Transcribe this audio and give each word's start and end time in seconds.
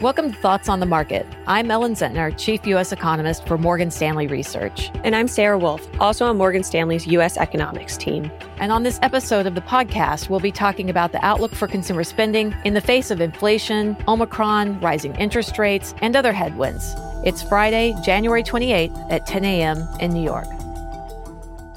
Welcome 0.00 0.30
to 0.30 0.38
Thoughts 0.38 0.68
on 0.68 0.78
the 0.78 0.86
Market. 0.86 1.26
I'm 1.48 1.72
Ellen 1.72 1.94
Zentner, 1.94 2.32
Chief 2.38 2.64
U.S. 2.68 2.92
Economist 2.92 3.44
for 3.48 3.58
Morgan 3.58 3.90
Stanley 3.90 4.28
Research. 4.28 4.92
And 5.02 5.16
I'm 5.16 5.26
Sarah 5.26 5.58
Wolfe, 5.58 5.88
also 6.00 6.24
on 6.26 6.36
Morgan 6.36 6.62
Stanley's 6.62 7.04
U.S. 7.08 7.36
Economics 7.36 7.96
team. 7.96 8.30
And 8.58 8.70
on 8.70 8.84
this 8.84 9.00
episode 9.02 9.44
of 9.44 9.56
the 9.56 9.60
podcast, 9.60 10.28
we'll 10.28 10.38
be 10.38 10.52
talking 10.52 10.88
about 10.88 11.10
the 11.10 11.24
outlook 11.26 11.52
for 11.52 11.66
consumer 11.66 12.04
spending 12.04 12.54
in 12.64 12.74
the 12.74 12.80
face 12.80 13.10
of 13.10 13.20
inflation, 13.20 13.96
Omicron, 14.06 14.78
rising 14.78 15.16
interest 15.16 15.58
rates, 15.58 15.96
and 16.00 16.14
other 16.14 16.32
headwinds. 16.32 16.94
It's 17.24 17.42
Friday, 17.42 17.96
January 18.04 18.44
28th 18.44 19.10
at 19.10 19.26
10 19.26 19.44
a.m. 19.44 19.84
in 19.98 20.12
New 20.12 20.22
York. 20.22 20.46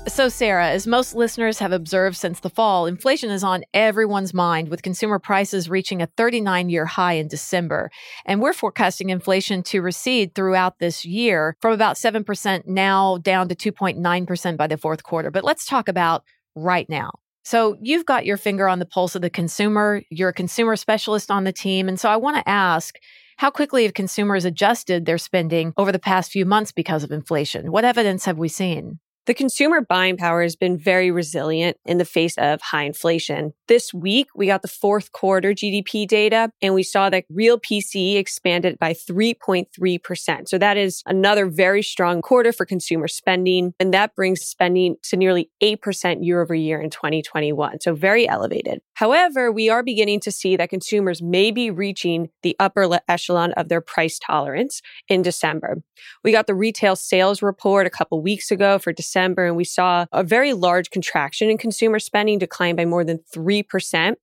So, 0.08 0.30
Sarah, 0.30 0.70
as 0.70 0.88
most 0.88 1.14
listeners 1.14 1.60
have 1.60 1.72
observed 1.72 2.18
since 2.18 2.40
the 2.40 2.50
fall, 2.50 2.88
inflation 2.88 3.30
is 3.30 3.44
on 3.44 3.64
everyone's 3.72 4.34
mind, 4.34 4.70
with 4.70 4.82
consumer 4.82 5.20
prices 5.20 5.70
reaching 5.70 6.02
a 6.02 6.08
39 6.18 6.70
year 6.70 6.86
high 6.86 7.14
in 7.14 7.28
December. 7.28 7.92
And 8.26 8.42
we're 8.42 8.54
forecasting 8.54 9.12
inflation 9.12 9.62
to 9.64 9.82
recede 9.82 10.34
throughout 10.34 10.80
this 10.80 11.06
year 11.06 11.56
from 11.62 11.74
about 11.74 11.98
7% 11.98 12.66
now 12.66 13.20
down 13.20 13.48
to 13.50 13.56
2.9% 13.56 14.58
by 14.58 14.68
the 14.68 14.78
fourth 14.78 15.04
quarter. 15.04 15.30
But 15.30 15.44
let's 15.44 15.66
talk 15.66 15.88
about 15.88 16.24
right 16.56 16.90
now. 16.90 17.12
So, 17.44 17.78
you've 17.80 18.06
got 18.06 18.26
your 18.26 18.38
finger 18.38 18.68
on 18.68 18.80
the 18.80 18.88
pulse 18.88 19.16
of 19.16 19.22
the 19.22 19.30
consumer. 19.30 20.02
You're 20.10 20.30
a 20.30 20.34
consumer 20.34 20.76
specialist 20.76 21.30
on 21.30 21.44
the 21.44 21.54
team. 21.54 21.88
And 21.88 22.00
so, 22.00 22.10
I 22.10 22.18
want 22.18 22.38
to 22.38 22.50
ask, 22.50 22.96
how 23.38 23.52
quickly 23.52 23.84
have 23.84 23.94
consumers 23.94 24.46
adjusted 24.46 25.06
their 25.06 25.20
spending 25.20 25.74
over 25.78 25.92
the 25.92 26.00
past 26.00 26.32
few 26.32 26.46
months 26.46 26.72
because 26.72 27.04
of 27.04 27.12
inflation? 27.12 27.72
What 27.72 27.86
evidence 27.86 28.26
have 28.26 28.40
we 28.40 28.48
seen? 28.48 29.00
The 29.28 29.36
consumer 29.36 29.82
buying 29.82 30.18
power 30.18 30.42
has 30.42 30.56
been 30.56 30.80
very 30.80 31.12
resilient 31.12 31.78
in 31.86 32.00
the 32.00 32.06
face 32.06 32.36
of 32.40 32.60
high 32.60 32.86
inflation. 32.86 33.54
This 33.68 33.94
week, 33.94 34.28
we 34.36 34.48
got 34.48 34.64
the 34.64 34.68
fourth 34.68 35.12
quarter 35.12 35.54
GDP 35.54 36.08
data, 36.08 36.52
and 36.60 36.74
we 36.74 36.82
saw 36.82 37.08
that 37.12 37.26
real 37.30 37.60
PCE 37.60 38.16
expanded 38.16 38.80
by 38.80 38.94
3.3%. 38.94 40.50
So 40.50 40.58
that 40.58 40.76
is 40.76 41.04
another 41.06 41.46
very 41.46 41.84
strong 41.84 42.24
quarter 42.24 42.52
for 42.52 42.66
consumer 42.66 43.08
spending, 43.08 43.76
and 43.80 43.94
that 43.94 44.16
brings 44.16 44.42
spending 44.42 44.96
to 45.04 45.18
nearly 45.18 45.52
8% 45.62 46.26
year 46.26 46.42
over 46.42 46.56
year 46.56 46.82
in 46.82 46.90
2021. 46.90 47.82
So 47.82 47.94
very 47.94 48.28
elevated. 48.28 48.82
However, 48.96 49.52
we 49.52 49.70
are 49.70 49.84
beginning 49.84 50.22
to 50.22 50.32
see 50.32 50.56
that 50.56 50.72
consumers 50.72 51.22
may 51.22 51.52
be 51.52 51.70
reaching 51.70 52.30
the 52.42 52.56
upper 52.60 53.00
echelon 53.08 53.54
of 53.54 53.70
their 53.70 53.82
price 53.82 54.18
tolerance 54.18 54.82
in 55.08 55.22
December. 55.22 55.84
We 56.24 56.32
got 56.32 56.48
the 56.48 56.56
retail 56.56 56.96
sales 56.96 57.44
report 57.44 57.86
a 57.86 57.92
couple 57.92 58.20
weeks 58.24 58.50
ago 58.50 58.80
for 58.80 58.92
December 58.92 59.11
December, 59.12 59.46
and 59.46 59.58
we 59.58 59.66
saw 59.66 60.06
a 60.14 60.24
very 60.24 60.54
large 60.54 60.90
contraction 60.90 61.50
in 61.50 61.58
consumer 61.58 62.00
spending, 62.00 62.40
decline 62.40 62.78
by 62.78 62.86
more 62.86 63.04
than 63.04 63.20
3%. 63.36 64.16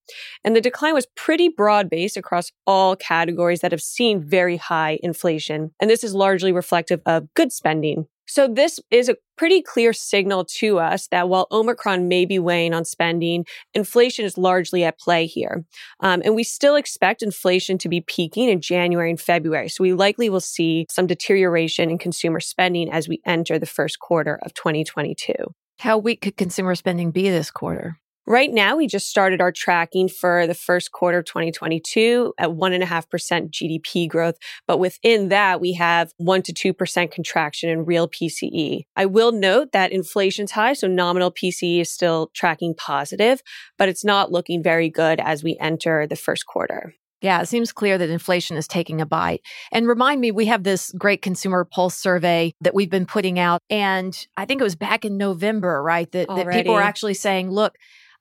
And 0.44 0.56
the 0.56 0.62
decline 0.62 0.94
was 0.94 1.06
pretty 1.14 1.50
broad 1.50 1.90
based 1.90 2.16
across 2.16 2.50
all 2.66 2.96
categories 2.96 3.60
that 3.60 3.72
have 3.72 3.82
seen 3.82 4.22
very 4.22 4.56
high 4.56 4.98
inflation. 5.02 5.72
And 5.78 5.90
this 5.90 6.02
is 6.02 6.14
largely 6.14 6.52
reflective 6.52 7.00
of 7.04 7.28
good 7.34 7.52
spending. 7.52 8.06
So 8.28 8.46
this 8.46 8.78
is 8.90 9.08
a 9.08 9.16
pretty 9.36 9.62
clear 9.62 9.92
signal 9.92 10.44
to 10.58 10.78
us 10.78 11.08
that 11.08 11.28
while 11.28 11.46
Omicron 11.50 12.08
may 12.08 12.26
be 12.26 12.38
weighing 12.38 12.74
on 12.74 12.84
spending, 12.84 13.46
inflation 13.74 14.24
is 14.24 14.36
largely 14.36 14.84
at 14.84 14.98
play 14.98 15.26
here. 15.26 15.64
Um, 16.00 16.22
and 16.24 16.34
we 16.34 16.44
still 16.44 16.76
expect 16.76 17.22
inflation 17.22 17.78
to 17.78 17.88
be 17.88 18.02
peaking 18.02 18.48
in 18.48 18.60
January 18.60 19.10
and 19.10 19.20
February. 19.20 19.68
So 19.68 19.82
we 19.82 19.94
likely 19.94 20.28
will 20.28 20.40
see 20.40 20.86
some 20.90 21.06
deterioration 21.06 21.90
in 21.90 21.98
consumer 21.98 22.40
spending 22.40 22.92
as 22.92 23.08
we 23.08 23.20
enter 23.24 23.58
the 23.58 23.66
first 23.66 23.98
quarter 23.98 24.38
of 24.42 24.52
2022. 24.54 25.34
How 25.78 25.96
weak 25.96 26.20
could 26.20 26.36
consumer 26.36 26.74
spending 26.74 27.10
be 27.10 27.30
this 27.30 27.50
quarter? 27.50 27.98
Right 28.28 28.52
now, 28.52 28.76
we 28.76 28.86
just 28.86 29.08
started 29.08 29.40
our 29.40 29.50
tracking 29.50 30.06
for 30.06 30.46
the 30.46 30.52
first 30.52 30.92
quarter 30.92 31.16
of 31.16 31.24
2022 31.24 32.34
at 32.36 32.50
1.5% 32.50 33.50
GDP 33.50 34.06
growth. 34.06 34.34
But 34.66 34.76
within 34.76 35.30
that, 35.30 35.62
we 35.62 35.72
have 35.72 36.12
1 36.18 36.42
to 36.42 36.52
2% 36.52 37.10
contraction 37.10 37.70
in 37.70 37.86
real 37.86 38.06
PCE. 38.06 38.82
I 38.94 39.06
will 39.06 39.32
note 39.32 39.72
that 39.72 39.92
inflation's 39.92 40.50
high, 40.50 40.74
so 40.74 40.86
nominal 40.86 41.32
PCE 41.32 41.80
is 41.80 41.90
still 41.90 42.30
tracking 42.34 42.74
positive, 42.74 43.40
but 43.78 43.88
it's 43.88 44.04
not 44.04 44.30
looking 44.30 44.62
very 44.62 44.90
good 44.90 45.20
as 45.20 45.42
we 45.42 45.56
enter 45.58 46.06
the 46.06 46.14
first 46.14 46.44
quarter. 46.44 46.92
Yeah, 47.22 47.40
it 47.40 47.48
seems 47.48 47.72
clear 47.72 47.96
that 47.96 48.10
inflation 48.10 48.58
is 48.58 48.68
taking 48.68 49.00
a 49.00 49.06
bite. 49.06 49.40
And 49.72 49.88
remind 49.88 50.20
me, 50.20 50.32
we 50.32 50.44
have 50.46 50.64
this 50.64 50.92
great 50.98 51.22
consumer 51.22 51.64
pulse 51.64 51.96
survey 51.96 52.52
that 52.60 52.74
we've 52.74 52.90
been 52.90 53.06
putting 53.06 53.38
out. 53.38 53.62
And 53.70 54.14
I 54.36 54.44
think 54.44 54.60
it 54.60 54.64
was 54.64 54.76
back 54.76 55.06
in 55.06 55.16
November, 55.16 55.82
right? 55.82 56.12
That, 56.12 56.28
that 56.28 56.50
people 56.50 56.74
were 56.74 56.82
actually 56.82 57.14
saying, 57.14 57.50
look, 57.50 57.74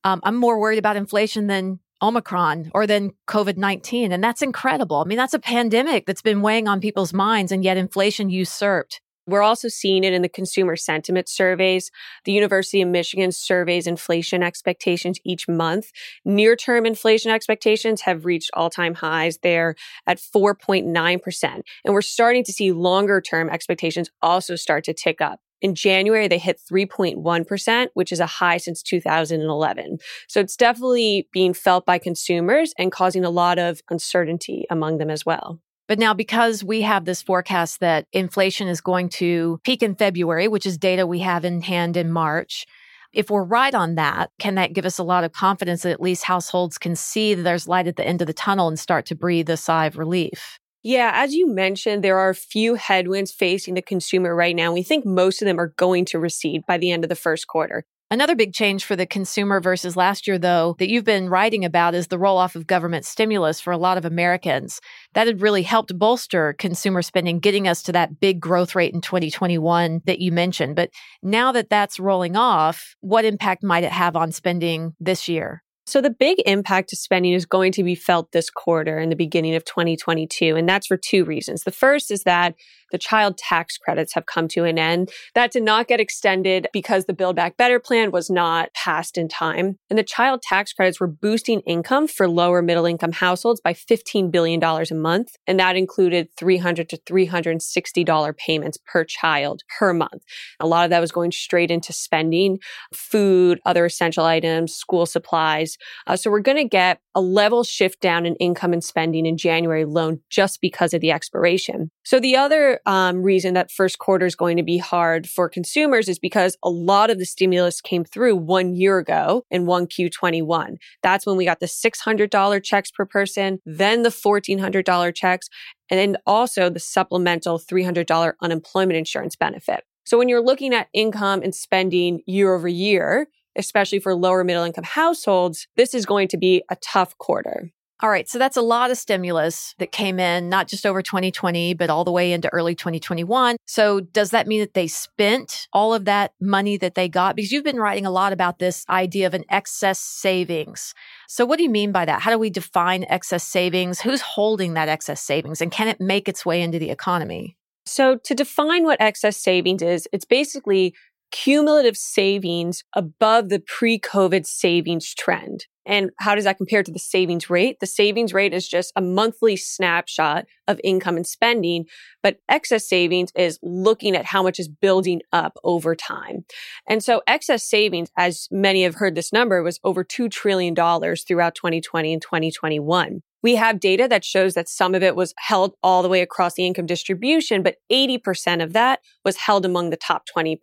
um, 0.08 0.22
I'm 0.24 0.38
more 0.38 0.58
worried 0.58 0.80
about 0.80 0.96
inflation 0.96 1.48
than 1.48 1.80
Omicron 2.02 2.72
or 2.74 2.88
than 2.88 3.12
COVID 3.28 3.58
19. 3.58 4.14
And 4.14 4.24
that's 4.24 4.42
incredible. 4.42 4.98
I 4.98 5.04
mean, 5.04 5.18
that's 5.18 5.34
a 5.34 5.40
pandemic 5.40 6.06
that's 6.06 6.22
been 6.22 6.42
weighing 6.42 6.70
on 6.70 6.80
people's 6.80 7.12
minds, 7.12 7.52
and 7.52 7.62
yet 7.62 7.76
inflation 7.76 8.30
usurped. 8.30 9.02
We're 9.26 9.42
also 9.42 9.68
seeing 9.68 10.06
it 10.06 10.14
in 10.14 10.22
the 10.22 10.30
consumer 10.30 10.78
sentiment 10.78 11.28
surveys. 11.28 11.92
The 12.24 12.32
University 12.32 12.82
of 12.82 12.88
Michigan 12.88 13.34
surveys 13.34 13.86
inflation 13.86 14.42
expectations 14.42 15.20
each 15.26 15.50
month. 15.50 15.92
Near 16.24 16.56
term 16.56 16.86
inflation 16.86 17.30
expectations 17.32 18.00
have 18.02 18.24
reached 18.24 18.52
all 18.54 18.70
time 18.70 18.94
highs. 18.94 19.40
They're 19.44 19.76
at 20.06 20.20
4.9%. 20.20 21.44
And 21.84 21.94
we're 21.94 22.02
starting 22.02 22.46
to 22.46 22.54
see 22.54 22.72
longer 22.72 23.20
term 23.20 23.50
expectations 23.50 24.10
also 24.22 24.56
start 24.56 24.86
to 24.86 24.94
tick 24.94 25.20
up. 25.20 25.42
In 25.62 25.76
January, 25.76 26.28
they 26.28 26.38
hit 26.38 26.60
3.1%, 26.72 27.88
which 27.94 28.12
is 28.12 28.20
a 28.20 28.26
high 28.26 28.58
since 28.58 28.82
2011. 28.84 29.98
So 30.28 30.40
it's 30.40 30.56
definitely 30.56 31.28
being 31.32 31.54
felt 31.54 31.86
by 31.86 31.98
consumers 31.98 32.74
and 32.78 32.92
causing 32.92 33.26
a 33.26 33.30
lot 33.30 33.58
of 33.58 33.82
uncertainty 33.90 34.66
among 34.70 34.98
them 34.98 35.10
as 35.10 35.26
well. 35.26 35.60
But 35.88 36.00
now, 36.00 36.14
because 36.14 36.64
we 36.64 36.82
have 36.82 37.06
this 37.06 37.22
forecast 37.22 37.80
that 37.80 38.08
inflation 38.12 38.68
is 38.68 38.82
going 38.82 39.10
to 39.10 39.60
peak 39.64 39.82
in 39.82 39.96
February, 39.96 40.48
which 40.48 40.66
is 40.66 40.78
data 40.78 41.08
we 41.08 41.20
have 41.20 41.46
in 41.46 41.62
hand 41.62 41.96
in 41.96 42.12
March, 42.12 42.66
if 43.14 43.30
we're 43.30 43.44
right 43.44 43.74
on 43.74 43.96
that, 43.96 44.32
can 44.38 44.56
that 44.56 44.74
give 44.74 44.86
us 44.86 44.98
a 44.98 45.04
lot 45.04 45.24
of 45.24 45.32
confidence 45.32 45.84
that 45.84 45.92
at 45.92 46.02
least 46.02 46.26
households 46.26 46.78
can 46.78 46.96
see 46.96 47.34
that 47.34 47.44
there's 47.44 47.68
light 47.68 47.88
at 47.88 47.96
the 47.96 48.06
end 48.06 48.22
of 48.22 48.28
the 48.28 48.34
tunnel 48.34 48.68
and 48.68 48.78
start 48.78 49.06
to 49.08 49.16
breathe 49.16 49.50
a 49.50 49.58
sigh 49.58 49.86
of 49.86 49.98
relief? 49.98 50.60
Yeah, 50.84 51.12
as 51.14 51.34
you 51.34 51.48
mentioned, 51.48 52.04
there 52.04 52.18
are 52.18 52.30
a 52.30 52.36
few 52.36 52.76
headwinds 52.76 53.32
facing 53.32 53.74
the 53.74 53.82
consumer 53.82 54.36
right 54.36 54.56
now. 54.56 54.72
We 54.72 54.84
think 54.84 55.06
most 55.06 55.42
of 55.42 55.46
them 55.46 55.60
are 55.60 55.74
going 55.78 56.06
to 56.06 56.20
recede 56.20 56.62
by 56.68 56.78
the 56.78 56.92
end 56.92 57.04
of 57.04 57.10
the 57.10 57.16
first 57.16 57.48
quarter. 57.48 57.84
Another 58.10 58.36
big 58.38 58.54
change 58.54 58.86
for 58.86 58.96
the 58.96 59.06
consumer 59.06 59.60
versus 59.60 59.98
last 59.98 60.28
year, 60.28 60.38
though, 60.38 60.78
that 60.80 60.88
you've 60.88 61.04
been 61.04 61.28
writing 61.28 61.66
about 61.66 61.94
is 61.94 62.08
the 62.08 62.18
roll 62.18 62.38
off 62.38 62.56
of 62.56 62.66
government 62.66 63.04
stimulus 63.04 63.60
for 63.60 63.74
a 63.74 63.78
lot 63.78 63.98
of 63.98 64.06
Americans. 64.06 64.80
That 65.14 65.28
had 65.28 65.42
really 65.42 65.64
helped 65.64 65.98
bolster 66.00 66.54
consumer 66.54 67.02
spending, 67.02 67.40
getting 67.40 67.68
us 67.68 67.84
to 67.84 67.92
that 67.92 68.22
big 68.22 68.40
growth 68.40 68.76
rate 68.76 68.94
in 68.94 69.02
2021 69.02 70.04
that 70.06 70.20
you 70.20 70.32
mentioned. 70.32 70.78
But 70.78 70.92
now 71.22 71.52
that 71.52 71.70
that's 71.70 72.00
rolling 72.00 72.38
off, 72.38 72.96
what 73.02 73.26
impact 73.26 73.62
might 73.62 73.84
it 73.84 73.92
have 73.92 74.16
on 74.16 74.32
spending 74.32 74.94
this 75.02 75.28
year? 75.28 75.64
So 75.88 76.02
the 76.02 76.10
big 76.10 76.40
impact 76.46 76.90
to 76.90 76.98
spending 76.98 77.32
is 77.32 77.46
going 77.46 77.72
to 77.72 77.84
be 77.84 77.96
felt 77.96 78.34
this 78.34 78.50
quarter 78.50 79.00
in 79.00 79.08
the 79.10 79.16
beginning 79.16 79.56
of 79.56 79.64
2022. 79.64 80.58
And 80.58 80.68
that's 80.68 80.86
for 80.86 80.98
two 80.98 81.24
reasons. 81.24 81.64
The 81.64 81.72
first 81.72 82.12
is 82.12 82.24
that 82.24 82.56
the 82.92 82.98
child 82.98 83.38
tax 83.38 83.78
credits 83.78 84.14
have 84.14 84.26
come 84.26 84.48
to 84.50 84.64
an 84.64 84.78
end. 84.78 85.10
That 85.36 85.52
did 85.52 85.64
not 85.64 85.88
get 85.88 86.00
extended 86.00 86.68
because 86.74 87.06
the 87.06 87.14
Build 87.14 87.36
Back 87.36 87.58
Better 87.58 87.80
plan 87.80 88.12
was 88.12 88.30
not 88.30 88.74
passed 88.74 89.18
in 89.18 89.28
time. 89.28 89.78
And 89.90 89.98
the 89.98 90.04
child 90.04 90.42
tax 90.42 90.74
credits 90.74 91.00
were 91.00 91.08
boosting 91.08 91.62
income 91.62 92.08
for 92.08 92.30
lower 92.30 92.62
middle 92.62 92.86
income 92.86 93.12
households 93.12 93.62
by 93.62 93.74
$15 93.74 94.32
billion 94.32 94.64
a 94.64 94.96
month. 94.96 95.30
And 95.46 95.60
that 95.60 95.76
included 95.76 96.30
$300 96.40 96.88
to 96.90 96.98
$360 96.98 98.38
payments 98.38 98.78
per 98.86 99.04
child 99.04 99.64
per 99.78 99.94
month. 99.94 100.24
A 100.60 100.68
lot 100.68 100.84
of 100.84 100.90
that 100.92 101.02
was 101.02 101.12
going 101.12 101.32
straight 101.32 101.72
into 101.72 101.94
spending, 101.94 102.60
food, 102.94 103.60
other 103.66 103.86
essential 103.86 104.26
items, 104.26 104.74
school 104.74 105.06
supplies. 105.06 105.78
Uh, 106.06 106.16
so 106.16 106.30
we're 106.30 106.40
going 106.40 106.58
to 106.58 106.64
get 106.64 107.00
a 107.16 107.22
level 107.22 107.64
shift 107.64 108.02
down 108.02 108.26
in 108.26 108.36
income 108.36 108.74
and 108.74 108.84
spending 108.84 109.26
in 109.26 109.38
January 109.38 109.84
alone 109.84 110.20
just 110.30 110.62
because 110.62 110.94
of 110.94 111.02
the 111.02 111.12
expiration. 111.12 111.92
So 112.08 112.22
the 112.22 112.38
other 112.38 112.80
um, 112.86 113.22
reason 113.22 113.54
that 113.56 113.70
first 113.70 114.00
quarter 114.00 114.26
is 114.26 114.34
going 114.34 114.56
to 114.56 114.64
be 114.64 114.78
hard 114.78 115.28
for 115.28 115.50
consumers 115.50 116.08
is 116.08 116.20
because 116.20 116.56
a 116.64 116.70
lot 116.70 117.10
of 117.10 117.20
the 117.20 117.26
stimulus 117.26 117.82
came 117.82 118.06
through 118.06 118.38
one 118.38 118.76
year 118.76 118.98
ago 118.98 119.44
in 119.52 119.66
1Q21. 119.66 120.78
That's 121.04 121.26
when 121.26 121.36
we 121.36 121.44
got 121.44 121.60
the 121.60 121.66
$600 121.66 122.64
checks 122.64 122.92
per 122.92 123.06
person, 123.06 123.60
then 123.66 124.04
the 124.04 124.10
$1,400 124.10 125.16
checks, 125.16 125.50
and 125.92 126.00
then 126.00 126.16
also 126.26 126.70
the 126.70 126.80
supplemental 126.80 127.60
$300 127.60 128.32
unemployment 128.42 128.98
insurance 128.98 129.36
benefit. 129.36 129.84
So 130.06 130.18
when 130.18 130.30
you're 130.30 130.42
looking 130.42 130.74
at 130.74 130.88
income 130.94 131.42
and 131.42 131.54
spending 131.54 132.22
year 132.26 132.56
over 132.56 132.70
year, 132.70 133.28
especially 133.58 134.00
for 134.00 134.16
lower 134.16 134.46
middle 134.46 134.64
income 134.64 134.86
households, 134.86 135.68
this 135.76 135.94
is 135.94 136.06
going 136.06 136.30
to 136.30 136.38
be 136.38 136.64
a 136.72 136.78
tough 136.78 137.18
quarter. 137.18 137.70
All 138.00 138.12
right. 138.12 138.30
So 138.30 138.38
that's 138.38 138.58
a 138.58 138.62
lot 138.62 138.92
of 138.92 138.98
stimulus 138.98 139.74
that 139.80 139.92
came 139.92 140.20
in, 140.20 140.50
not 140.50 140.68
just 140.68 140.86
over 140.86 141.02
2020, 141.02 141.74
but 141.74 141.90
all 141.90 142.04
the 142.04 142.12
way 142.12 142.32
into 142.32 142.48
early 142.50 142.76
2021. 142.76 143.58
So 143.66 144.02
does 144.02 144.30
that 144.30 144.46
mean 144.46 144.60
that 144.60 144.76
they 144.76 144.86
spent 144.86 145.68
all 145.74 145.96
of 145.96 146.06
that 146.06 146.34
money 146.40 146.78
that 146.78 146.94
they 146.94 147.10
got? 147.10 147.36
Because 147.36 147.52
you've 147.52 147.64
been 147.64 147.80
writing 147.80 148.06
a 148.06 148.12
lot 148.12 148.34
about 148.34 148.60
this 148.60 148.86
idea 148.88 149.26
of 149.26 149.34
an 149.34 149.46
excess 149.50 150.00
savings. 150.00 150.94
So 151.28 151.44
what 151.44 151.58
do 151.58 151.64
you 151.64 151.72
mean 151.72 151.92
by 151.92 152.06
that? 152.06 152.22
How 152.22 152.30
do 152.30 152.38
we 152.38 152.52
define 152.52 153.04
excess 153.10 153.44
savings? 153.44 154.02
Who's 154.02 154.22
holding 154.22 154.76
that 154.76 154.90
excess 154.90 155.22
savings? 155.22 155.60
And 155.60 155.72
can 155.72 155.88
it 155.88 156.00
make 156.00 156.30
its 156.30 156.46
way 156.46 156.62
into 156.62 156.78
the 156.78 156.92
economy? 156.92 157.58
So 157.88 158.18
to 158.18 158.36
define 158.36 158.84
what 158.84 159.02
excess 159.02 159.38
savings 159.38 159.82
is, 159.82 160.08
it's 160.12 160.26
basically 160.26 160.94
cumulative 161.32 161.98
savings 161.98 162.84
above 162.94 163.50
the 163.50 163.60
pre 163.60 164.00
COVID 164.00 164.46
savings 164.46 165.14
trend. 165.14 165.66
And 165.88 166.12
how 166.20 166.36
does 166.36 166.44
that 166.44 166.58
compare 166.58 166.84
to 166.84 166.92
the 166.92 167.00
savings 167.00 167.50
rate? 167.50 167.80
The 167.80 167.88
savings 167.88 168.34
rate 168.34 168.54
is 168.54 168.68
just 168.68 168.92
a 168.96 169.02
monthly 169.02 169.56
snapshot 169.56 170.46
of 170.68 170.82
income 170.84 171.16
and 171.16 171.26
spending, 171.26 171.86
but 172.22 172.38
excess 172.50 172.88
savings 172.88 173.32
is 173.36 173.58
looking 173.64 174.16
at 174.16 174.26
how 174.26 174.44
much 174.44 174.60
is 174.60 174.68
building 174.68 175.22
up 175.32 175.58
over 175.64 175.96
time. 175.96 176.44
And 176.88 177.02
so 177.02 177.22
excess 177.26 177.64
savings, 177.64 178.10
as 178.18 178.50
many 178.52 178.84
have 178.84 178.96
heard 178.96 179.16
this 179.16 179.32
number, 179.32 179.64
was 179.64 179.80
over 179.84 180.04
$2 180.04 180.30
trillion 180.30 180.76
throughout 180.76 181.56
2020 181.56 182.14
and 182.14 182.22
2021. 182.22 183.22
We 183.42 183.56
have 183.56 183.80
data 183.80 184.08
that 184.10 184.26
shows 184.26 184.56
that 184.56 184.68
some 184.68 184.94
of 184.94 185.04
it 185.04 185.16
was 185.16 185.34
held 185.38 185.76
all 185.82 186.04
the 186.04 186.10
way 186.10 186.22
across 186.22 186.56
the 186.56 186.66
income 186.66 186.86
distribution, 186.86 187.64
but 187.64 187.78
80% 187.90 188.62
of 188.62 188.74
that 188.74 189.00
was 189.24 189.38
held 189.38 189.64
among 189.64 189.90
the 189.90 189.96
top 189.96 190.24
20%. 190.36 190.58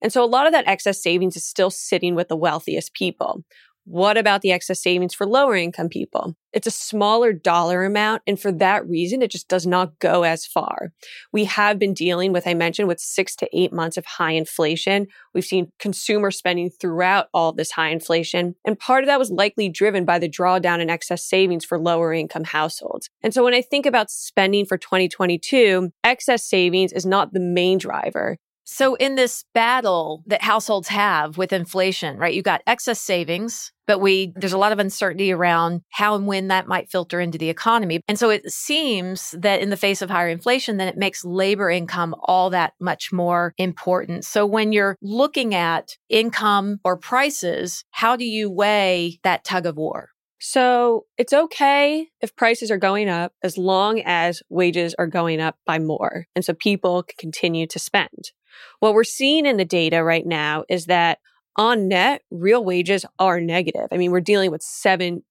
And 0.00 0.12
so 0.12 0.22
a 0.22 0.26
lot 0.26 0.46
of 0.46 0.52
that 0.52 0.66
excess 0.66 1.02
savings 1.02 1.36
is 1.36 1.44
still 1.44 1.70
sitting 1.70 2.14
with 2.14 2.28
the 2.28 2.36
wealthiest 2.36 2.94
people. 2.94 3.42
What 3.86 4.16
about 4.16 4.40
the 4.40 4.50
excess 4.50 4.82
savings 4.82 5.12
for 5.12 5.26
lower 5.26 5.54
income 5.54 5.90
people? 5.90 6.36
It's 6.54 6.66
a 6.66 6.70
smaller 6.70 7.32
dollar 7.32 7.84
amount. 7.84 8.22
And 8.26 8.40
for 8.40 8.50
that 8.52 8.88
reason, 8.88 9.20
it 9.20 9.30
just 9.30 9.48
does 9.48 9.66
not 9.66 9.98
go 9.98 10.22
as 10.22 10.46
far. 10.46 10.92
We 11.32 11.44
have 11.44 11.78
been 11.78 11.92
dealing 11.92 12.32
with, 12.32 12.46
I 12.46 12.54
mentioned, 12.54 12.88
with 12.88 13.00
six 13.00 13.36
to 13.36 13.48
eight 13.52 13.72
months 13.72 13.96
of 13.96 14.06
high 14.06 14.32
inflation. 14.32 15.08
We've 15.34 15.44
seen 15.44 15.70
consumer 15.78 16.30
spending 16.30 16.70
throughout 16.70 17.26
all 17.34 17.52
this 17.52 17.72
high 17.72 17.90
inflation. 17.90 18.54
And 18.64 18.78
part 18.78 19.04
of 19.04 19.08
that 19.08 19.18
was 19.18 19.30
likely 19.30 19.68
driven 19.68 20.06
by 20.06 20.18
the 20.18 20.30
drawdown 20.30 20.80
in 20.80 20.88
excess 20.88 21.24
savings 21.24 21.64
for 21.64 21.78
lower 21.78 22.14
income 22.14 22.44
households. 22.44 23.10
And 23.22 23.34
so 23.34 23.44
when 23.44 23.54
I 23.54 23.60
think 23.60 23.84
about 23.84 24.10
spending 24.10 24.64
for 24.64 24.78
2022, 24.78 25.90
excess 26.04 26.48
savings 26.48 26.92
is 26.92 27.04
not 27.04 27.32
the 27.32 27.40
main 27.40 27.78
driver. 27.78 28.38
So, 28.64 28.94
in 28.94 29.14
this 29.14 29.44
battle 29.52 30.22
that 30.26 30.42
households 30.42 30.88
have 30.88 31.36
with 31.36 31.52
inflation, 31.52 32.16
right, 32.16 32.32
you've 32.32 32.44
got 32.44 32.62
excess 32.66 32.98
savings, 32.98 33.72
but 33.86 34.00
we, 34.00 34.32
there's 34.36 34.54
a 34.54 34.58
lot 34.58 34.72
of 34.72 34.78
uncertainty 34.78 35.32
around 35.32 35.82
how 35.90 36.14
and 36.14 36.26
when 36.26 36.48
that 36.48 36.66
might 36.66 36.90
filter 36.90 37.20
into 37.20 37.36
the 37.36 37.50
economy. 37.50 38.00
And 38.08 38.18
so 38.18 38.30
it 38.30 38.50
seems 38.50 39.34
that 39.38 39.60
in 39.60 39.68
the 39.68 39.76
face 39.76 40.00
of 40.00 40.08
higher 40.08 40.28
inflation, 40.28 40.78
then 40.78 40.88
it 40.88 40.96
makes 40.96 41.26
labor 41.26 41.70
income 41.70 42.14
all 42.22 42.48
that 42.50 42.72
much 42.80 43.12
more 43.12 43.52
important. 43.58 44.24
So, 44.24 44.46
when 44.46 44.72
you're 44.72 44.96
looking 45.02 45.54
at 45.54 45.98
income 46.08 46.80
or 46.84 46.96
prices, 46.96 47.84
how 47.90 48.16
do 48.16 48.24
you 48.24 48.50
weigh 48.50 49.20
that 49.24 49.44
tug 49.44 49.66
of 49.66 49.76
war? 49.76 50.08
So 50.46 51.06
it's 51.16 51.32
okay 51.32 52.08
if 52.20 52.36
prices 52.36 52.70
are 52.70 52.76
going 52.76 53.08
up 53.08 53.32
as 53.42 53.56
long 53.56 54.02
as 54.04 54.42
wages 54.50 54.94
are 54.98 55.06
going 55.06 55.40
up 55.40 55.56
by 55.64 55.78
more. 55.78 56.26
And 56.36 56.44
so 56.44 56.52
people 56.52 57.02
can 57.02 57.14
continue 57.18 57.66
to 57.68 57.78
spend. 57.78 58.32
What 58.80 58.94
we're 58.94 59.04
seeing 59.04 59.46
in 59.46 59.56
the 59.56 59.64
data 59.64 60.02
right 60.02 60.26
now 60.26 60.64
is 60.68 60.86
that 60.86 61.18
on 61.56 61.88
net, 61.88 62.22
real 62.30 62.64
wages 62.64 63.04
are 63.18 63.40
negative. 63.40 63.86
I 63.92 63.96
mean, 63.96 64.10
we're 64.10 64.20
dealing 64.20 64.50
with 64.50 64.62
7% 64.62 65.22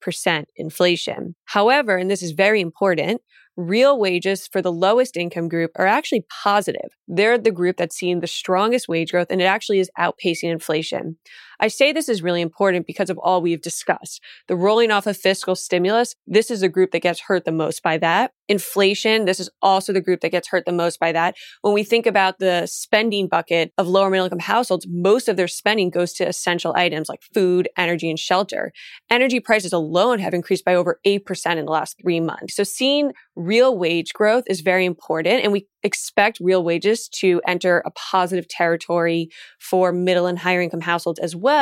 inflation. 0.55 1.35
However, 1.45 1.97
and 1.97 2.09
this 2.09 2.23
is 2.23 2.31
very 2.31 2.61
important, 2.61 3.21
real 3.57 3.99
wages 3.99 4.47
for 4.47 4.61
the 4.61 4.71
lowest 4.71 5.17
income 5.17 5.47
group 5.47 5.71
are 5.75 5.85
actually 5.85 6.25
positive. 6.43 6.95
They're 7.07 7.37
the 7.37 7.51
group 7.51 7.77
that's 7.77 7.95
seeing 7.95 8.19
the 8.19 8.27
strongest 8.27 8.87
wage 8.87 9.11
growth 9.11 9.27
and 9.29 9.41
it 9.41 9.45
actually 9.45 9.79
is 9.79 9.91
outpacing 9.99 10.51
inflation. 10.51 11.17
I 11.63 11.69
say 11.69 11.93
this 11.93 12.09
is 12.09 12.21
really 12.21 12.41
important 12.41 12.85
because 12.85 13.09
of 13.09 13.17
all 13.19 13.41
we've 13.41 13.61
discussed. 13.61 14.21
The 14.49 14.55
rolling 14.57 14.91
off 14.91 15.07
of 15.07 15.15
fiscal 15.15 15.55
stimulus, 15.55 16.13
this 16.27 16.51
is 16.51 16.59
the 16.59 16.67
group 16.67 16.91
that 16.91 16.99
gets 16.99 17.21
hurt 17.21 17.45
the 17.45 17.53
most 17.53 17.81
by 17.81 17.97
that. 17.99 18.31
Inflation, 18.49 19.23
this 19.23 19.39
is 19.39 19.49
also 19.61 19.93
the 19.93 20.01
group 20.01 20.19
that 20.19 20.31
gets 20.31 20.49
hurt 20.49 20.65
the 20.65 20.73
most 20.73 20.99
by 20.99 21.13
that. 21.13 21.35
When 21.61 21.73
we 21.73 21.85
think 21.85 22.05
about 22.05 22.39
the 22.39 22.67
spending 22.67 23.29
bucket 23.29 23.71
of 23.77 23.87
lower 23.87 24.09
middle 24.09 24.25
income 24.25 24.39
households, 24.39 24.85
most 24.89 25.29
of 25.29 25.37
their 25.37 25.47
spending 25.47 25.89
goes 25.89 26.11
to 26.15 26.27
essential 26.27 26.73
items 26.75 27.07
like 27.07 27.21
food, 27.33 27.69
energy, 27.77 28.09
and 28.09 28.19
shelter. 28.19 28.73
Energy 29.09 29.39
prices 29.39 29.71
alone 29.71 30.19
have 30.19 30.33
increased 30.33 30.65
by 30.65 30.75
over 30.75 30.99
8% 31.07 31.55
in 31.55 31.65
the 31.65 31.71
last 31.71 31.95
three 32.01 32.19
months. 32.19 32.57
So 32.57 32.65
seeing 32.65 33.13
real 33.37 33.77
wage 33.77 34.11
growth 34.11 34.43
is 34.47 34.59
very 34.59 34.83
important. 34.83 35.45
And 35.45 35.53
we 35.53 35.65
expect 35.81 36.39
real 36.41 36.63
wages 36.63 37.07
to 37.09 37.41
enter 37.47 37.81
a 37.85 37.91
positive 37.91 38.47
territory 38.47 39.29
for 39.59 39.91
middle 39.93 40.25
and 40.27 40.39
higher 40.39 40.61
income 40.61 40.81
households 40.81 41.19
as 41.19 41.35
well 41.35 41.52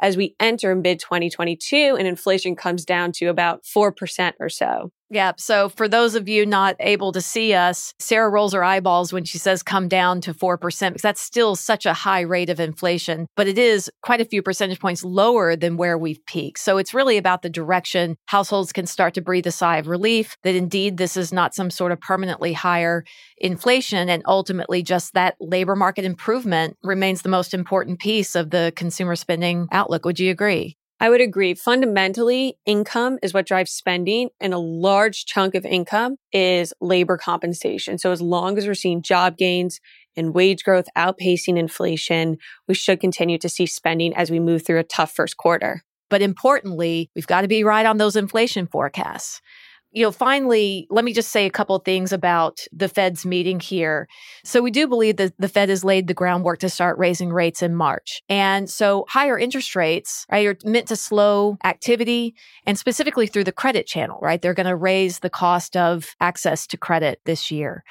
as 0.00 0.16
we 0.16 0.34
enter 0.40 0.74
mid 0.74 1.00
2022 1.00 1.96
and 1.98 2.06
inflation 2.06 2.56
comes 2.56 2.84
down 2.84 3.12
to 3.12 3.26
about 3.26 3.64
4% 3.64 4.32
or 4.40 4.48
so. 4.48 4.90
Yeah. 5.08 5.32
So 5.38 5.68
for 5.68 5.86
those 5.86 6.16
of 6.16 6.28
you 6.28 6.44
not 6.44 6.74
able 6.80 7.12
to 7.12 7.20
see 7.20 7.54
us, 7.54 7.94
Sarah 8.00 8.28
rolls 8.28 8.52
her 8.54 8.64
eyeballs 8.64 9.12
when 9.12 9.24
she 9.24 9.38
says 9.38 9.62
come 9.62 9.86
down 9.86 10.20
to 10.22 10.34
4% 10.34 10.60
because 10.60 11.02
that's 11.02 11.20
still 11.20 11.54
such 11.54 11.86
a 11.86 11.92
high 11.92 12.22
rate 12.22 12.50
of 12.50 12.58
inflation, 12.58 13.28
but 13.36 13.46
it 13.46 13.56
is 13.56 13.88
quite 14.02 14.20
a 14.20 14.24
few 14.24 14.42
percentage 14.42 14.80
points 14.80 15.04
lower 15.04 15.54
than 15.54 15.76
where 15.76 15.96
we've 15.96 16.24
peaked. 16.26 16.58
So 16.58 16.76
it's 16.76 16.92
really 16.92 17.18
about 17.18 17.42
the 17.42 17.50
direction 17.50 18.16
households 18.26 18.72
can 18.72 18.86
start 18.86 19.14
to 19.14 19.20
breathe 19.20 19.46
a 19.46 19.52
sigh 19.52 19.78
of 19.78 19.86
relief 19.86 20.36
that 20.42 20.56
indeed 20.56 20.96
this 20.96 21.16
is 21.16 21.32
not 21.32 21.54
some 21.54 21.70
sort 21.70 21.92
of 21.92 22.00
permanently 22.00 22.52
higher 22.52 23.04
inflation 23.38 24.08
and 24.08 24.24
ultimately 24.26 24.82
just 24.82 25.14
that 25.14 25.36
labor 25.38 25.76
market 25.76 26.04
improvement 26.04 26.76
remains 26.82 27.22
the 27.22 27.28
most 27.28 27.54
important 27.54 28.00
piece 28.00 28.34
of 28.34 28.50
the 28.50 28.72
consumer 28.74 29.14
spending 29.14 29.68
outlook. 29.70 30.04
Would 30.04 30.18
you 30.18 30.32
agree? 30.32 30.76
I 30.98 31.10
would 31.10 31.20
agree. 31.20 31.52
Fundamentally, 31.54 32.56
income 32.64 33.18
is 33.22 33.34
what 33.34 33.46
drives 33.46 33.70
spending, 33.70 34.30
and 34.40 34.54
a 34.54 34.58
large 34.58 35.26
chunk 35.26 35.54
of 35.54 35.66
income 35.66 36.16
is 36.32 36.72
labor 36.80 37.18
compensation. 37.18 37.98
So, 37.98 38.12
as 38.12 38.22
long 38.22 38.56
as 38.56 38.66
we're 38.66 38.74
seeing 38.74 39.02
job 39.02 39.36
gains 39.36 39.78
and 40.16 40.34
wage 40.34 40.64
growth 40.64 40.86
outpacing 40.96 41.58
inflation, 41.58 42.38
we 42.66 42.74
should 42.74 42.98
continue 42.98 43.36
to 43.38 43.48
see 43.48 43.66
spending 43.66 44.14
as 44.14 44.30
we 44.30 44.40
move 44.40 44.64
through 44.64 44.78
a 44.78 44.84
tough 44.84 45.12
first 45.12 45.36
quarter. 45.36 45.82
But 46.08 46.22
importantly, 46.22 47.10
we've 47.14 47.26
got 47.26 47.42
to 47.42 47.48
be 47.48 47.62
right 47.62 47.84
on 47.84 47.98
those 47.98 48.16
inflation 48.16 48.66
forecasts 48.66 49.42
you 49.96 50.02
know, 50.02 50.12
finally, 50.12 50.86
let 50.90 51.06
me 51.06 51.14
just 51.14 51.30
say 51.30 51.46
a 51.46 51.50
couple 51.50 51.78
things 51.78 52.12
about 52.12 52.60
the 52.70 52.86
Fed's 52.86 53.24
meeting 53.24 53.60
here. 53.60 54.08
So 54.44 54.60
we 54.60 54.70
do 54.70 54.86
believe 54.86 55.16
that 55.16 55.32
the 55.38 55.48
Fed 55.48 55.70
has 55.70 55.84
laid 55.84 56.06
the 56.06 56.12
groundwork 56.12 56.58
to 56.58 56.68
start 56.68 56.98
raising 56.98 57.32
rates 57.32 57.62
in 57.62 57.74
March. 57.74 58.22
And 58.28 58.68
so 58.68 59.06
higher 59.08 59.38
interest 59.38 59.74
rates, 59.74 60.26
right, 60.30 60.46
are 60.46 60.58
meant 60.66 60.88
to 60.88 60.96
slow 60.96 61.56
activity 61.64 62.34
and 62.66 62.78
specifically 62.78 63.26
through 63.26 63.44
the 63.44 63.52
credit 63.52 63.86
channel, 63.86 64.18
right? 64.20 64.42
They're 64.42 64.52
going 64.52 64.66
to 64.66 64.76
raise 64.76 65.20
the 65.20 65.30
cost 65.30 65.78
of 65.78 66.14
access 66.20 66.66
to 66.66 66.76
credit 66.76 67.22
this 67.24 67.50
year. 67.50 67.82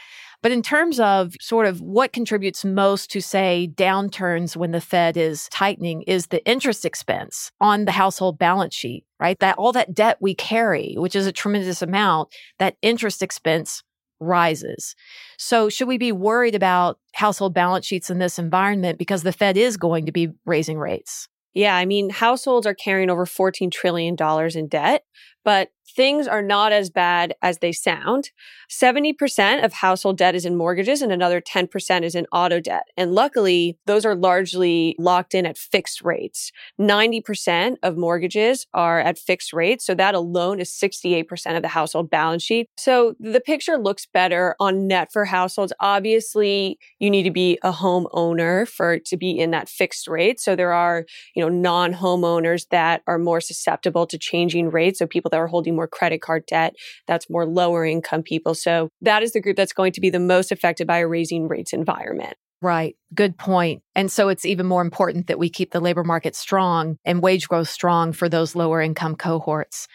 But 0.45 0.51
in 0.51 0.61
terms 0.61 0.99
of 0.99 1.33
sort 1.41 1.65
of 1.65 1.81
what 1.81 2.13
contributes 2.13 2.63
most 2.63 3.09
to, 3.09 3.19
say, 3.19 3.67
downturns 3.73 4.55
when 4.55 4.73
the 4.73 4.79
Fed 4.79 5.17
is 5.17 5.49
tightening 5.49 6.03
is 6.03 6.27
the 6.27 6.45
interest 6.45 6.85
expense 6.85 7.51
on 7.59 7.85
the 7.85 7.91
household 7.91 8.37
balance 8.37 8.75
sheet, 8.75 9.05
right? 9.19 9.39
That 9.39 9.57
all 9.57 9.71
that 9.71 9.95
debt 9.95 10.17
we 10.21 10.35
carry, 10.35 10.93
which 10.99 11.15
is 11.15 11.25
a 11.25 11.31
tremendous 11.31 11.81
amount, 11.81 12.29
that 12.59 12.77
interest 12.83 13.23
expense 13.23 13.81
rises. 14.19 14.95
So, 15.39 15.67
should 15.67 15.87
we 15.87 15.97
be 15.97 16.11
worried 16.11 16.53
about 16.53 16.99
household 17.15 17.55
balance 17.55 17.87
sheets 17.87 18.11
in 18.11 18.19
this 18.19 18.37
environment 18.37 18.99
because 18.99 19.23
the 19.23 19.33
Fed 19.33 19.57
is 19.57 19.77
going 19.77 20.05
to 20.05 20.11
be 20.11 20.29
raising 20.45 20.77
rates? 20.77 21.27
Yeah, 21.55 21.75
I 21.75 21.85
mean, 21.85 22.09
households 22.11 22.67
are 22.67 22.75
carrying 22.75 23.09
over 23.09 23.25
$14 23.25 23.71
trillion 23.71 24.15
in 24.55 24.67
debt, 24.67 25.03
but 25.43 25.69
things 25.95 26.27
are 26.27 26.41
not 26.41 26.71
as 26.71 26.89
bad 26.89 27.33
as 27.41 27.59
they 27.59 27.71
sound. 27.71 28.31
70% 28.69 29.63
of 29.63 29.73
household 29.73 30.17
debt 30.17 30.35
is 30.35 30.45
in 30.45 30.55
mortgages 30.55 31.01
and 31.01 31.11
another 31.11 31.39
10% 31.39 32.03
is 32.03 32.15
in 32.15 32.25
auto 32.31 32.59
debt. 32.59 32.83
And 32.97 33.13
luckily, 33.13 33.77
those 33.85 34.05
are 34.05 34.15
largely 34.15 34.95
locked 34.97 35.33
in 35.33 35.45
at 35.45 35.57
fixed 35.57 36.01
rates. 36.01 36.51
90% 36.79 37.75
of 37.83 37.97
mortgages 37.97 38.65
are 38.73 38.99
at 38.99 39.17
fixed 39.19 39.53
rates. 39.53 39.85
So 39.85 39.95
that 39.95 40.15
alone 40.15 40.59
is 40.59 40.71
68% 40.71 41.55
of 41.55 41.61
the 41.61 41.69
household 41.69 42.09
balance 42.09 42.43
sheet. 42.43 42.67
So 42.77 43.15
the 43.19 43.41
picture 43.41 43.77
looks 43.77 44.07
better 44.11 44.55
on 44.59 44.87
net 44.87 45.09
for 45.13 45.25
households. 45.25 45.73
Obviously, 45.79 46.77
you 46.99 47.09
need 47.09 47.23
to 47.23 47.31
be 47.31 47.59
a 47.63 47.71
homeowner 47.71 48.67
for 48.67 48.99
to 48.99 49.17
be 49.17 49.31
in 49.31 49.51
that 49.51 49.69
fixed 49.69 50.07
rate. 50.07 50.39
So 50.39 50.55
there 50.55 50.73
are, 50.73 51.05
you 51.35 51.43
know, 51.43 51.44
non-homeowners 51.49 52.67
that 52.69 53.01
are 53.07 53.17
more 53.17 53.41
susceptible 53.41 54.05
to 54.07 54.17
changing 54.17 54.69
rates. 54.69 54.99
So 54.99 55.07
people 55.07 55.29
that 55.29 55.39
are 55.39 55.47
holding 55.47 55.75
more 55.75 55.87
credit 55.87 56.21
card 56.21 56.45
debt, 56.45 56.75
that's 57.07 57.29
more 57.29 57.45
lower 57.45 57.85
income 57.85 58.23
people. 58.23 58.55
So 58.55 58.89
that 59.01 59.23
is 59.23 59.33
the 59.33 59.41
group 59.41 59.57
that's 59.57 59.73
going 59.73 59.91
to 59.93 60.01
be 60.01 60.09
the 60.09 60.19
most 60.19 60.51
affected 60.51 60.87
by 60.87 60.99
a 60.99 61.07
raising 61.07 61.47
rates 61.47 61.73
environment. 61.73 62.35
Right. 62.61 62.95
Good 63.13 63.37
point. 63.37 63.83
And 63.95 64.11
so 64.11 64.29
it's 64.29 64.45
even 64.45 64.65
more 64.65 64.81
important 64.81 65.27
that 65.27 65.37
we 65.37 65.49
keep 65.49 65.71
the 65.71 65.79
labor 65.79 66.03
market 66.03 66.35
strong 66.35 66.97
and 67.05 67.21
wage 67.21 67.47
growth 67.47 67.69
strong 67.69 68.11
for 68.11 68.27
those 68.27 68.55
lower 68.55 68.81
income 68.81 69.15
cohorts. 69.15 69.87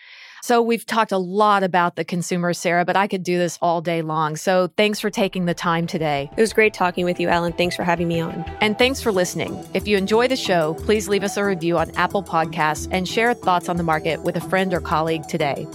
So 0.42 0.62
we've 0.62 0.86
talked 0.86 1.12
a 1.12 1.18
lot 1.18 1.62
about 1.62 1.96
the 1.96 2.04
consumer, 2.04 2.54
Sarah, 2.54 2.84
but 2.84 2.96
I 2.96 3.06
could 3.06 3.22
do 3.22 3.38
this 3.38 3.58
all 3.60 3.80
day 3.80 4.00
long. 4.00 4.36
So 4.36 4.68
thanks 4.76 4.98
for 4.98 5.10
taking 5.10 5.44
the 5.44 5.54
time 5.54 5.86
today. 5.86 6.30
It 6.36 6.40
was 6.40 6.52
great 6.52 6.72
talking 6.72 7.04
with 7.04 7.20
you, 7.20 7.28
Ellen. 7.28 7.52
Thanks 7.52 7.76
for 7.76 7.84
having 7.84 8.08
me 8.08 8.20
on. 8.20 8.44
And 8.60 8.78
thanks 8.78 9.02
for 9.02 9.12
listening. 9.12 9.62
If 9.74 9.86
you 9.86 9.96
enjoy 9.96 10.28
the 10.28 10.36
show, 10.36 10.74
please 10.74 11.08
leave 11.08 11.24
us 11.24 11.36
a 11.36 11.44
review 11.44 11.76
on 11.76 11.90
Apple 11.96 12.22
Podcasts 12.22 12.88
and 12.90 13.06
share 13.06 13.34
thoughts 13.34 13.68
on 13.68 13.76
the 13.76 13.82
market 13.82 14.22
with 14.22 14.36
a 14.36 14.40
friend 14.40 14.72
or 14.72 14.80
colleague 14.80 15.28
today. 15.28 15.66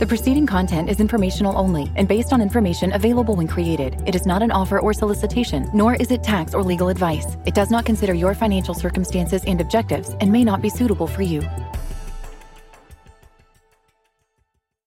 The 0.00 0.06
preceding 0.08 0.44
content 0.44 0.90
is 0.90 0.98
informational 0.98 1.56
only 1.56 1.90
and 1.94 2.08
based 2.08 2.32
on 2.32 2.42
information 2.42 2.92
available 2.92 3.36
when 3.36 3.46
created. 3.46 4.02
It 4.04 4.16
is 4.16 4.26
not 4.26 4.42
an 4.42 4.50
offer 4.50 4.80
or 4.80 4.92
solicitation, 4.92 5.70
nor 5.72 5.94
is 5.94 6.10
it 6.10 6.24
tax 6.24 6.52
or 6.52 6.64
legal 6.64 6.88
advice. 6.88 7.36
It 7.46 7.54
does 7.54 7.70
not 7.70 7.86
consider 7.86 8.12
your 8.12 8.34
financial 8.34 8.74
circumstances 8.74 9.44
and 9.46 9.60
objectives 9.60 10.16
and 10.20 10.32
may 10.32 10.42
not 10.42 10.60
be 10.60 10.68
suitable 10.68 11.06
for 11.06 11.22
you. 11.22 11.42